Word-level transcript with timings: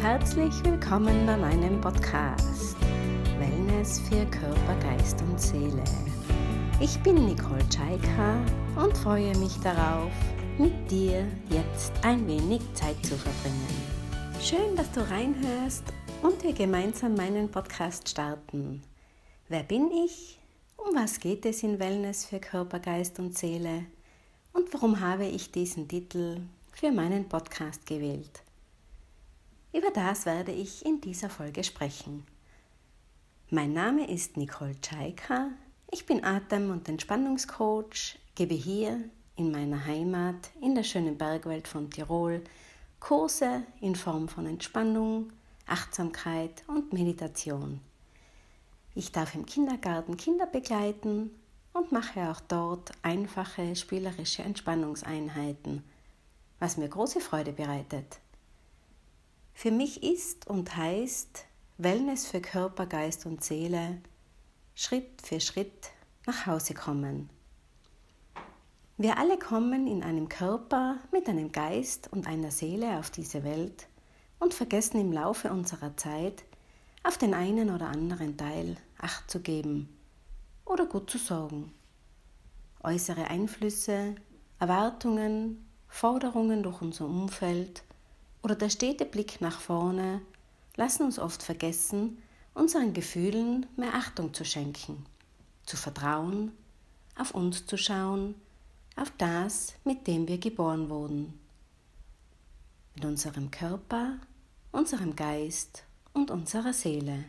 herzlich 0.00 0.64
willkommen 0.64 1.26
bei 1.26 1.36
meinem 1.36 1.78
Podcast 1.78 2.74
Wellness 3.38 4.00
für 4.00 4.24
Körper, 4.30 4.74
Geist 4.82 5.20
und 5.20 5.38
Seele. 5.38 5.84
Ich 6.80 6.98
bin 7.00 7.26
Nicole 7.26 7.68
Tschaika 7.68 8.42
und 8.82 8.96
freue 8.96 9.36
mich 9.36 9.54
darauf, 9.62 10.10
mit 10.56 10.72
dir 10.90 11.28
jetzt 11.50 11.92
ein 12.00 12.26
wenig 12.26 12.62
Zeit 12.72 12.96
zu 13.04 13.14
verbringen. 13.14 13.76
Schön, 14.40 14.74
dass 14.74 14.90
du 14.92 15.00
reinhörst 15.10 15.84
und 16.22 16.42
wir 16.42 16.54
gemeinsam 16.54 17.16
meinen 17.16 17.50
Podcast 17.50 18.08
starten. 18.08 18.82
Wer 19.50 19.64
bin 19.64 19.90
ich? 19.90 20.38
Um 20.78 20.94
was 20.94 21.20
geht 21.20 21.44
es 21.44 21.62
in 21.62 21.78
Wellness 21.78 22.24
für 22.24 22.40
Körper, 22.40 22.78
Geist 22.78 23.18
und 23.18 23.36
Seele? 23.36 23.84
Und 24.54 24.72
warum 24.72 25.00
habe 25.00 25.26
ich 25.26 25.52
diesen 25.52 25.88
Titel 25.88 26.40
für 26.72 26.92
meinen 26.92 27.28
Podcast 27.28 27.86
gewählt? 27.86 28.42
Über 29.72 29.90
das 29.90 30.26
werde 30.26 30.52
ich 30.52 30.84
in 30.84 31.00
dieser 31.00 31.30
Folge 31.30 31.62
sprechen. 31.62 32.26
Mein 33.50 33.72
Name 33.72 34.08
ist 34.10 34.36
Nicole 34.36 34.80
Tschaika. 34.80 35.50
Ich 35.90 36.06
bin 36.06 36.24
Atem- 36.24 36.70
und 36.70 36.88
Entspannungscoach, 36.88 38.18
gebe 38.34 38.54
hier 38.54 39.04
in 39.36 39.50
meiner 39.50 39.84
Heimat 39.84 40.50
in 40.60 40.74
der 40.74 40.84
schönen 40.84 41.16
Bergwelt 41.16 41.68
von 41.68 41.90
Tirol 41.90 42.42
Kurse 43.00 43.62
in 43.80 43.96
Form 43.96 44.28
von 44.28 44.46
Entspannung, 44.46 45.32
Achtsamkeit 45.66 46.62
und 46.68 46.92
Meditation. 46.92 47.80
Ich 48.94 49.12
darf 49.12 49.34
im 49.34 49.46
Kindergarten 49.46 50.16
Kinder 50.16 50.46
begleiten 50.46 51.30
und 51.72 51.92
mache 51.92 52.30
auch 52.30 52.40
dort 52.40 52.92
einfache 53.02 53.74
spielerische 53.74 54.42
Entspannungseinheiten, 54.42 55.82
was 56.60 56.76
mir 56.76 56.88
große 56.88 57.20
Freude 57.20 57.52
bereitet. 57.52 58.20
Für 59.52 59.72
mich 59.72 60.02
ist 60.04 60.46
und 60.46 60.76
heißt 60.76 61.44
Wellness 61.78 62.26
für 62.26 62.40
Körper, 62.40 62.86
Geist 62.86 63.26
und 63.26 63.42
Seele 63.42 63.98
Schritt 64.74 65.20
für 65.22 65.40
Schritt 65.40 65.90
nach 66.26 66.46
Hause 66.46 66.74
kommen. 66.74 67.28
Wir 68.96 69.18
alle 69.18 69.38
kommen 69.38 69.86
in 69.86 70.02
einem 70.02 70.28
Körper 70.28 70.98
mit 71.10 71.28
einem 71.28 71.52
Geist 71.52 72.12
und 72.12 72.26
einer 72.26 72.50
Seele 72.50 72.98
auf 72.98 73.10
diese 73.10 73.44
Welt 73.44 73.88
und 74.38 74.54
vergessen 74.54 75.00
im 75.00 75.12
Laufe 75.12 75.50
unserer 75.50 75.96
Zeit 75.96 76.44
auf 77.02 77.18
den 77.18 77.34
einen 77.34 77.70
oder 77.70 77.88
anderen 77.88 78.36
Teil 78.36 78.76
Acht 78.98 79.30
zu 79.30 79.40
geben 79.40 79.88
oder 80.66 80.86
gut 80.86 81.10
zu 81.10 81.18
sorgen. 81.18 81.72
Äußere 82.82 83.28
Einflüsse, 83.28 84.14
Erwartungen, 84.58 85.66
Forderungen 85.90 86.62
durch 86.62 86.80
unser 86.80 87.04
Umfeld 87.04 87.82
oder 88.42 88.54
der 88.54 88.70
stete 88.70 89.04
Blick 89.04 89.40
nach 89.42 89.60
vorne 89.60 90.22
lassen 90.76 91.02
uns 91.02 91.18
oft 91.18 91.42
vergessen, 91.42 92.22
unseren 92.54 92.94
Gefühlen 92.94 93.66
mehr 93.76 93.94
Achtung 93.94 94.32
zu 94.32 94.44
schenken, 94.44 95.04
zu 95.66 95.76
vertrauen, 95.76 96.52
auf 97.18 97.32
uns 97.32 97.66
zu 97.66 97.76
schauen, 97.76 98.34
auf 98.96 99.12
das, 99.18 99.74
mit 99.84 100.06
dem 100.06 100.26
wir 100.26 100.38
geboren 100.38 100.88
wurden. 100.88 101.38
Mit 102.94 103.04
unserem 103.04 103.50
Körper, 103.50 104.16
unserem 104.72 105.16
Geist 105.16 105.84
und 106.14 106.30
unserer 106.30 106.72
Seele. 106.72 107.24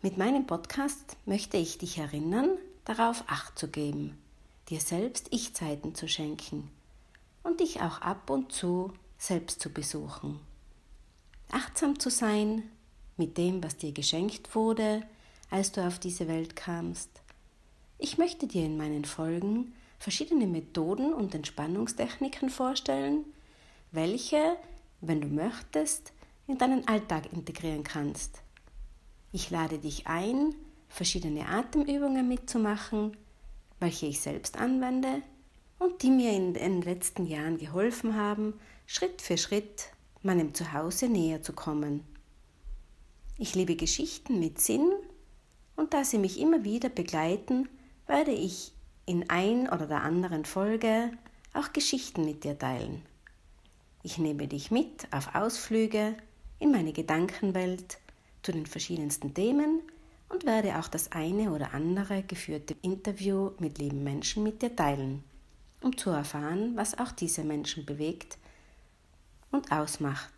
Mit 0.00 0.16
meinem 0.16 0.46
Podcast 0.46 1.16
möchte 1.24 1.56
ich 1.56 1.78
dich 1.78 1.98
erinnern, 1.98 2.50
darauf 2.84 3.24
Acht 3.26 3.58
zu 3.58 3.68
geben, 3.68 4.18
dir 4.68 4.80
selbst 4.80 5.28
Ich-Zeiten 5.30 5.94
zu 5.94 6.08
schenken 6.08 6.70
und 7.42 7.60
dich 7.60 7.80
auch 7.80 8.00
ab 8.00 8.30
und 8.30 8.52
zu 8.52 8.92
selbst 9.18 9.60
zu 9.60 9.70
besuchen. 9.70 10.40
Achtsam 11.50 11.98
zu 11.98 12.10
sein 12.10 12.62
mit 13.16 13.38
dem, 13.38 13.62
was 13.62 13.76
dir 13.76 13.92
geschenkt 13.92 14.54
wurde, 14.54 15.02
als 15.50 15.72
du 15.72 15.86
auf 15.86 15.98
diese 15.98 16.26
Welt 16.26 16.56
kamst. 16.56 17.10
Ich 17.98 18.18
möchte 18.18 18.46
dir 18.46 18.64
in 18.64 18.76
meinen 18.76 19.04
Folgen 19.04 19.72
verschiedene 19.98 20.46
Methoden 20.46 21.12
und 21.12 21.34
Entspannungstechniken 21.34 22.50
vorstellen, 22.50 23.24
welche, 23.92 24.56
wenn 25.00 25.20
du 25.20 25.28
möchtest, 25.28 26.12
in 26.46 26.58
deinen 26.58 26.86
Alltag 26.88 27.32
integrieren 27.32 27.84
kannst. 27.84 28.42
Ich 29.32 29.50
lade 29.50 29.78
dich 29.78 30.06
ein, 30.06 30.54
verschiedene 30.88 31.48
Atemübungen 31.48 32.28
mitzumachen, 32.28 33.16
welche 33.84 34.06
ich 34.06 34.22
selbst 34.22 34.56
anwende 34.56 35.20
und 35.78 36.02
die 36.02 36.10
mir 36.10 36.32
in 36.32 36.54
den 36.54 36.80
letzten 36.80 37.26
Jahren 37.26 37.58
geholfen 37.58 38.16
haben, 38.16 38.54
Schritt 38.86 39.20
für 39.20 39.36
Schritt 39.36 39.90
meinem 40.22 40.54
Zuhause 40.54 41.06
näher 41.06 41.42
zu 41.42 41.52
kommen. 41.52 42.02
Ich 43.36 43.54
liebe 43.54 43.76
Geschichten 43.76 44.40
mit 44.40 44.58
Sinn 44.58 44.90
und 45.76 45.92
da 45.92 46.02
sie 46.02 46.16
mich 46.16 46.40
immer 46.40 46.64
wieder 46.64 46.88
begleiten, 46.88 47.68
werde 48.06 48.30
ich 48.30 48.72
in 49.04 49.28
ein 49.28 49.68
oder 49.68 49.86
der 49.86 50.02
anderen 50.02 50.46
Folge 50.46 51.10
auch 51.52 51.74
Geschichten 51.74 52.24
mit 52.24 52.44
dir 52.44 52.58
teilen. 52.58 53.02
Ich 54.02 54.16
nehme 54.16 54.48
dich 54.48 54.70
mit 54.70 55.08
auf 55.12 55.34
Ausflüge 55.34 56.16
in 56.58 56.72
meine 56.72 56.94
Gedankenwelt 56.94 57.98
zu 58.42 58.50
den 58.50 58.64
verschiedensten 58.64 59.34
Themen 59.34 59.82
und 60.34 60.44
werde 60.46 60.78
auch 60.78 60.88
das 60.88 61.12
eine 61.12 61.52
oder 61.52 61.72
andere 61.74 62.24
geführte 62.24 62.74
Interview 62.82 63.52
mit 63.60 63.78
lieben 63.78 64.02
Menschen 64.02 64.42
mit 64.42 64.62
dir 64.62 64.74
teilen, 64.74 65.22
um 65.80 65.96
zu 65.96 66.10
erfahren, 66.10 66.72
was 66.74 66.98
auch 66.98 67.12
diese 67.12 67.44
Menschen 67.44 67.86
bewegt 67.86 68.36
und 69.52 69.70
ausmacht. 69.70 70.32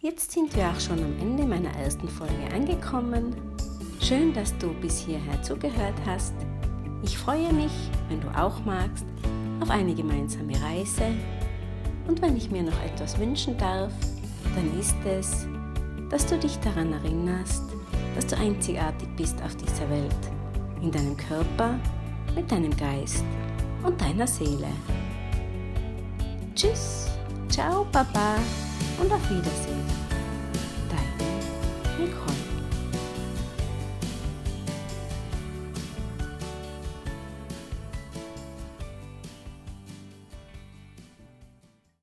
Jetzt 0.00 0.32
sind 0.32 0.54
wir 0.54 0.68
auch 0.68 0.78
schon 0.78 1.02
am 1.02 1.18
Ende 1.18 1.46
meiner 1.46 1.74
ersten 1.78 2.08
Folge 2.10 2.52
angekommen. 2.52 3.34
Schön, 4.02 4.34
dass 4.34 4.56
du 4.58 4.74
bis 4.74 4.98
hierher 4.98 5.42
zugehört 5.42 5.98
hast. 6.04 6.34
Ich 7.02 7.16
freue 7.16 7.50
mich, 7.54 7.72
wenn 8.10 8.20
du 8.20 8.28
auch 8.38 8.62
magst, 8.66 9.06
auf 9.60 9.70
eine 9.70 9.94
gemeinsame 9.94 10.60
Reise. 10.60 11.06
Und 12.06 12.20
wenn 12.20 12.36
ich 12.36 12.50
mir 12.50 12.62
noch 12.62 12.78
etwas 12.82 13.18
wünschen 13.18 13.56
darf, 13.56 13.92
dann 14.54 14.78
ist 14.78 14.96
es, 15.06 15.46
dass 16.10 16.26
du 16.26 16.38
dich 16.38 16.58
daran 16.60 16.92
erinnerst, 16.92 17.62
dass 18.14 18.26
du 18.26 18.36
einzigartig 18.36 19.08
bist 19.16 19.40
auf 19.42 19.56
dieser 19.56 19.88
Welt, 19.90 20.14
in 20.80 20.90
deinem 20.90 21.16
Körper, 21.16 21.78
mit 22.34 22.50
deinem 22.50 22.76
Geist 22.76 23.24
und 23.82 24.00
deiner 24.00 24.26
Seele. 24.26 24.68
Tschüss, 26.54 27.10
ciao, 27.48 27.86
Papa 27.90 28.36
und 29.00 29.12
auf 29.12 29.30
Wiedersehen. 29.30 29.84
Deine 30.88 32.06
Nicole. 32.06 32.33